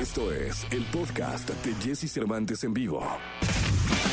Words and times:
Esto 0.00 0.32
es 0.32 0.66
el 0.72 0.82
podcast 0.86 1.50
de 1.50 1.74
Jesse 1.74 2.10
Cervantes 2.10 2.64
en 2.64 2.72
vivo. 2.72 3.02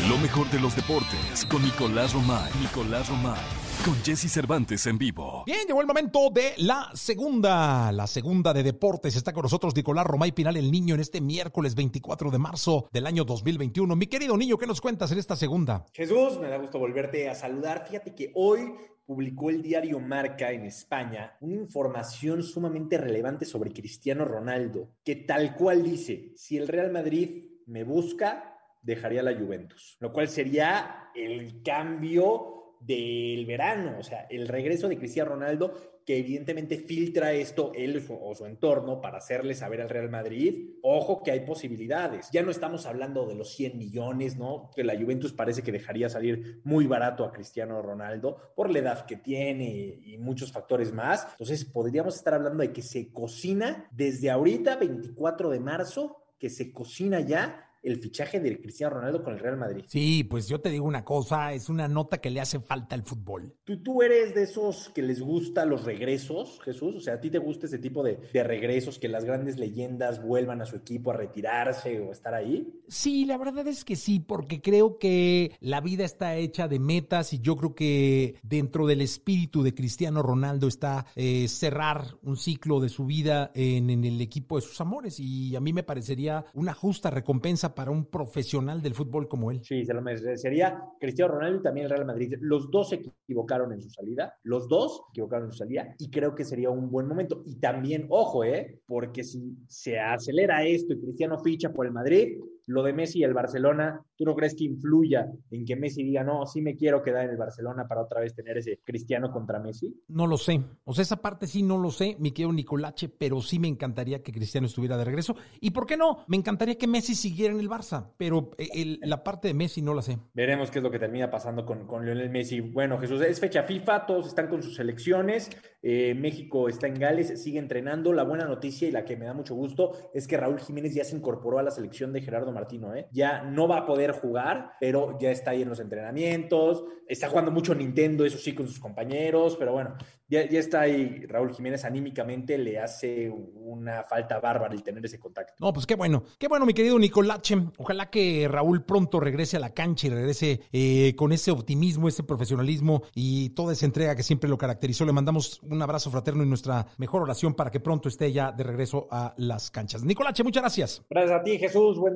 Lo 0.09 0.17
mejor 0.17 0.49
de 0.51 0.59
los 0.59 0.75
deportes 0.75 1.45
con 1.49 1.63
Nicolás 1.63 2.13
Romay. 2.13 2.51
Nicolás 2.59 3.07
Romay. 3.07 3.39
Con 3.85 3.95
Jesse 4.03 4.29
Cervantes 4.29 4.85
en 4.85 4.97
vivo. 4.97 5.43
Bien, 5.45 5.65
llegó 5.65 5.79
el 5.79 5.87
momento 5.87 6.29
de 6.29 6.55
la 6.57 6.89
segunda, 6.93 7.89
la 7.93 8.05
segunda 8.05 8.51
de 8.53 8.63
deportes. 8.63 9.15
Está 9.15 9.31
con 9.31 9.43
nosotros 9.43 9.73
Nicolás 9.77 10.05
Romay 10.05 10.33
Pinal, 10.33 10.57
el 10.57 10.73
niño, 10.73 10.93
en 10.93 10.99
este 10.99 11.21
miércoles 11.21 11.73
24 11.73 12.31
de 12.31 12.37
marzo 12.37 12.89
del 12.91 13.07
año 13.07 13.23
2021. 13.23 13.95
Mi 13.95 14.07
querido 14.07 14.35
niño, 14.35 14.57
¿qué 14.57 14.67
nos 14.67 14.81
cuentas 14.81 15.13
en 15.13 15.19
esta 15.19 15.37
segunda? 15.37 15.85
Jesús, 15.93 16.37
me 16.37 16.49
da 16.49 16.57
gusto 16.57 16.79
volverte 16.79 17.29
a 17.29 17.35
saludar. 17.35 17.85
Fíjate 17.87 18.13
que 18.13 18.33
hoy 18.35 18.73
publicó 19.07 19.49
el 19.49 19.61
diario 19.61 20.01
Marca 20.01 20.51
en 20.51 20.65
España 20.65 21.37
una 21.39 21.55
información 21.55 22.43
sumamente 22.43 22.97
relevante 22.97 23.45
sobre 23.45 23.71
Cristiano 23.71 24.25
Ronaldo, 24.25 24.97
que 25.03 25.15
tal 25.15 25.55
cual 25.55 25.81
dice, 25.81 26.33
si 26.35 26.57
el 26.57 26.67
Real 26.67 26.91
Madrid 26.91 27.45
me 27.67 27.85
busca, 27.85 28.59
dejaría 28.81 29.23
la 29.23 29.33
Juventus, 29.33 29.95
lo 30.01 30.11
cual 30.11 30.27
sería 30.27 31.09
el 31.15 31.63
cambio 31.63 32.56
del 32.79 33.45
verano, 33.45 33.97
o 33.99 34.03
sea, 34.03 34.27
el 34.29 34.47
regreso 34.47 34.87
de 34.87 34.97
Cristiano 34.97 35.31
Ronaldo, 35.31 35.73
que 36.05 36.17
evidentemente 36.17 36.77
filtra 36.77 37.33
esto 37.33 37.73
él 37.75 38.01
o 38.09 38.33
su 38.33 38.45
entorno 38.45 39.01
para 39.01 39.17
hacerle 39.17 39.53
saber 39.53 39.81
al 39.81 39.89
Real 39.89 40.09
Madrid, 40.09 40.75
ojo 40.81 41.21
que 41.21 41.31
hay 41.31 41.41
posibilidades. 41.41 42.29
Ya 42.31 42.43
no 42.43 42.51
estamos 42.51 42.85
hablando 42.85 43.25
de 43.25 43.35
los 43.35 43.51
100 43.53 43.77
millones, 43.77 44.37
¿no? 44.37 44.71
Que 44.73 44.85
la 44.85 44.97
Juventus 44.97 45.33
parece 45.33 45.63
que 45.63 45.73
dejaría 45.73 46.07
salir 46.07 46.61
muy 46.63 46.87
barato 46.87 47.25
a 47.25 47.31
Cristiano 47.33 47.81
Ronaldo 47.81 48.53
por 48.55 48.69
la 48.69 48.79
edad 48.79 49.05
que 49.05 49.17
tiene 49.17 49.99
y 50.01 50.17
muchos 50.17 50.53
factores 50.53 50.93
más. 50.93 51.27
Entonces, 51.31 51.65
podríamos 51.65 52.15
estar 52.15 52.35
hablando 52.35 52.63
de 52.63 52.71
que 52.71 52.81
se 52.81 53.11
cocina 53.11 53.89
desde 53.91 54.29
ahorita, 54.29 54.77
24 54.77 55.49
de 55.49 55.59
marzo, 55.59 56.23
que 56.39 56.49
se 56.49 56.71
cocina 56.71 57.19
ya 57.19 57.66
el 57.87 58.01
fichaje 58.01 58.39
de 58.39 58.59
Cristiano 58.59 58.95
Ronaldo 58.95 59.23
con 59.23 59.33
el 59.33 59.39
Real 59.39 59.57
Madrid. 59.57 59.85
Sí, 59.87 60.25
pues 60.25 60.47
yo 60.47 60.59
te 60.59 60.69
digo 60.69 60.85
una 60.85 61.05
cosa, 61.05 61.53
es 61.53 61.69
una 61.69 61.87
nota 61.87 62.19
que 62.19 62.29
le 62.29 62.41
hace 62.41 62.59
falta 62.59 62.95
al 62.95 63.03
fútbol. 63.03 63.55
¿Tú, 63.63 63.81
tú 63.81 64.01
eres 64.01 64.35
de 64.35 64.43
esos 64.43 64.89
que 64.89 65.01
les 65.01 65.21
gusta 65.21 65.65
los 65.65 65.85
regresos, 65.85 66.59
Jesús? 66.63 66.95
O 66.95 66.99
sea, 66.99 67.15
¿a 67.15 67.21
ti 67.21 67.29
te 67.29 67.37
gusta 67.37 67.65
ese 67.65 67.79
tipo 67.79 68.03
de, 68.03 68.19
de 68.33 68.43
regresos, 68.43 68.99
que 68.99 69.07
las 69.07 69.23
grandes 69.23 69.57
leyendas 69.57 70.21
vuelvan 70.21 70.61
a 70.61 70.65
su 70.65 70.75
equipo 70.75 71.11
a 71.11 71.13
retirarse 71.13 71.99
o 72.01 72.11
estar 72.11 72.33
ahí? 72.33 72.81
Sí, 72.89 73.25
la 73.25 73.37
verdad 73.37 73.65
es 73.67 73.85
que 73.85 73.95
sí, 73.95 74.19
porque 74.19 74.61
creo 74.61 74.97
que 74.97 75.55
la 75.61 75.79
vida 75.79 76.03
está 76.03 76.35
hecha 76.35 76.67
de 76.67 76.79
metas 76.79 77.31
y 77.31 77.39
yo 77.39 77.55
creo 77.55 77.73
que 77.73 78.35
dentro 78.43 78.85
del 78.85 79.01
espíritu 79.01 79.63
de 79.63 79.73
Cristiano 79.73 80.21
Ronaldo 80.21 80.67
está 80.67 81.05
eh, 81.15 81.47
cerrar 81.47 82.17
un 82.21 82.35
ciclo 82.35 82.81
de 82.81 82.89
su 82.89 83.05
vida 83.05 83.51
en, 83.55 83.89
en 83.89 84.03
el 84.03 84.19
equipo 84.19 84.57
de 84.57 84.61
sus 84.63 84.81
amores 84.81 85.19
y 85.19 85.55
a 85.55 85.61
mí 85.61 85.71
me 85.71 85.83
parecería 85.83 86.45
una 86.53 86.73
justa 86.73 87.09
recompensa 87.09 87.75
para 87.77 87.91
un 87.91 88.05
profesional 88.05 88.81
del 88.81 88.95
fútbol 88.95 89.27
como 89.27 89.51
él. 89.51 89.63
Sí, 89.63 89.85
se 89.85 89.93
lo 89.93 90.01
merecería 90.01 90.81
Cristiano 90.99 91.35
Ronaldo 91.35 91.59
y 91.59 91.61
también 91.61 91.83
el 91.83 91.91
Real 91.91 92.07
Madrid. 92.07 92.33
Los 92.39 92.71
dos 92.71 92.89
se 92.89 92.95
equivocaron 92.95 93.71
en 93.71 93.83
su 93.83 93.91
salida, 93.91 94.33
los 94.41 94.67
dos 94.67 95.03
equivocaron 95.11 95.45
en 95.45 95.51
su 95.51 95.59
salida 95.59 95.95
y 95.99 96.09
creo 96.09 96.33
que 96.33 96.43
sería 96.43 96.71
un 96.71 96.89
buen 96.89 97.07
momento. 97.07 97.43
Y 97.45 97.59
también, 97.59 98.07
ojo, 98.09 98.43
¿eh? 98.43 98.81
Porque 98.87 99.23
si 99.23 99.55
se 99.67 99.99
acelera 99.99 100.65
esto 100.65 100.95
y 100.95 101.01
Cristiano 101.01 101.37
ficha 101.37 101.71
por 101.71 101.85
el 101.85 101.91
Madrid, 101.91 102.39
lo 102.67 102.83
de 102.83 102.93
Messi 102.93 103.19
y 103.19 103.23
el 103.23 103.33
Barcelona, 103.33 104.01
¿tú 104.15 104.25
no 104.25 104.35
crees 104.35 104.53
que 104.53 104.65
influya 104.65 105.31
en 105.51 105.65
que 105.65 105.75
Messi 105.75 106.03
diga, 106.03 106.23
no, 106.23 106.45
sí 106.45 106.61
me 106.61 106.75
quiero 106.75 107.01
quedar 107.01 107.23
en 107.23 107.31
el 107.31 107.37
Barcelona 107.37 107.87
para 107.87 108.03
otra 108.03 108.19
vez 108.19 108.35
tener 108.35 108.57
ese 108.57 108.81
Cristiano 108.83 109.31
contra 109.31 109.59
Messi? 109.59 109.95
No 110.09 110.27
lo 110.27 110.37
sé. 110.37 110.61
O 110.83 110.93
sea, 110.93 111.03
esa 111.03 111.21
parte 111.21 111.47
sí 111.47 111.63
no 111.63 111.77
lo 111.77 111.91
sé, 111.91 112.17
mi 112.19 112.31
querido 112.31 112.51
Nicolache, 112.51 113.09
pero 113.09 113.41
sí 113.41 113.57
me 113.57 113.69
encantaría 113.69 114.21
que 114.21 114.33
Cristiano 114.33 114.67
estuviera 114.67 114.97
de 114.97 115.05
regreso. 115.05 115.35
¿Y 115.61 115.71
por 115.71 115.85
qué 115.85 115.95
no? 115.95 116.25
Me 116.27 116.35
encantaría 116.35 116.77
que 116.77 116.87
Messi 116.87 117.15
siguiera 117.15 117.53
en 117.53 117.61
el 117.61 117.69
Barça, 117.69 118.11
pero 118.17 118.51
eh, 118.57 118.67
el, 118.73 118.99
la 119.01 119.23
parte 119.23 119.47
de 119.47 119.53
Messi 119.53 119.81
no 119.81 119.93
la 119.93 120.01
sé. 120.01 120.17
Veremos 120.33 120.69
qué 120.69 120.79
es 120.79 120.83
lo 120.83 120.91
que 120.91 120.99
termina 120.99 121.31
pasando 121.31 121.65
con, 121.65 121.87
con 121.87 122.05
Lionel 122.05 122.29
Messi. 122.29 122.59
Bueno, 122.59 122.97
Jesús, 122.99 123.21
es 123.21 123.39
fecha 123.39 123.63
FIFA, 123.63 124.05
todos 124.05 124.27
están 124.27 124.49
con 124.49 124.61
sus 124.61 124.75
selecciones. 124.75 125.49
Eh, 125.81 126.15
México 126.15 126.67
está 126.67 126.87
en 126.87 126.95
Gales, 126.95 127.41
sigue 127.41 127.59
entrenando. 127.59 128.11
La 128.11 128.23
buena 128.23 128.45
noticia 128.45 128.89
y 128.89 128.91
la 128.91 129.05
que 129.05 129.15
me 129.15 129.25
da 129.25 129.33
mucho 129.33 129.55
gusto 129.55 129.93
es 130.13 130.27
que 130.27 130.35
Raúl 130.35 130.59
Jiménez 130.59 130.93
ya 130.93 131.05
se 131.05 131.15
incorporó 131.15 131.59
a 131.59 131.63
la 131.63 131.71
selección 131.71 132.11
de 132.11 132.21
Gerardo 132.21 132.51
Martino, 132.57 132.95
¿eh? 132.95 133.07
Ya 133.11 133.43
no 133.43 133.67
va 133.67 133.79
a 133.79 133.85
poder 133.85 134.11
jugar, 134.11 134.73
pero 134.79 135.17
ya 135.19 135.31
está 135.31 135.51
ahí 135.51 135.61
en 135.61 135.69
los 135.69 135.79
entrenamientos, 135.79 136.83
está 137.07 137.29
jugando 137.29 137.51
mucho 137.51 137.75
Nintendo, 137.75 138.25
eso 138.25 138.37
sí, 138.37 138.53
con 138.53 138.67
sus 138.67 138.79
compañeros, 138.79 139.55
pero 139.57 139.73
bueno, 139.73 139.95
ya, 140.29 140.47
ya 140.47 140.59
está 140.59 140.81
ahí 140.81 141.25
Raúl 141.25 141.53
Jiménez 141.53 141.85
anímicamente, 141.85 142.57
le 142.57 142.79
hace 142.79 143.29
una 143.29 144.03
falta 144.03 144.39
bárbara 144.39 144.73
el 144.73 144.83
tener 144.83 145.05
ese 145.05 145.19
contacto. 145.19 145.53
No, 145.59 145.71
pues 145.71 145.85
qué 145.85 145.95
bueno, 145.95 146.23
qué 146.37 146.47
bueno, 146.47 146.65
mi 146.65 146.73
querido 146.73 146.99
Nicolache. 146.99 147.55
Ojalá 147.77 148.09
que 148.09 148.47
Raúl 148.49 148.83
pronto 148.83 149.19
regrese 149.19 149.55
a 149.55 149.59
la 149.61 149.73
cancha 149.73 150.07
y 150.07 150.09
regrese 150.09 150.61
eh, 150.73 151.13
con 151.15 151.31
ese 151.31 151.51
optimismo, 151.51 152.09
ese 152.09 152.23
profesionalismo 152.23 153.03
y 153.15 153.51
toda 153.51 153.71
esa 153.73 153.85
entrega 153.85 154.15
que 154.15 154.23
siempre 154.23 154.49
lo 154.49 154.57
caracterizó. 154.57 155.05
Le 155.05 155.13
mandamos 155.13 155.61
un 155.63 155.81
abrazo 155.81 156.11
fraterno 156.11 156.43
y 156.43 156.47
nuestra 156.47 156.87
mejor 156.97 157.21
oración 157.21 157.53
para 157.53 157.71
que 157.71 157.79
pronto 157.79 158.09
esté 158.09 158.31
ya 158.31 158.51
de 158.51 158.63
regreso 158.63 159.07
a 159.09 159.33
las 159.37 159.71
canchas. 159.71 160.03
Nicolache, 160.03 160.43
muchas 160.43 160.63
gracias. 160.63 161.05
Gracias 161.09 161.39
a 161.39 161.43
ti, 161.43 161.57
Jesús, 161.57 161.97
buen 161.97 162.15